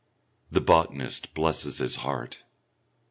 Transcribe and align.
The 0.49 0.61
botanist 0.61 1.35
blesses 1.35 1.77
his 1.77 1.97
heart. 1.97 2.43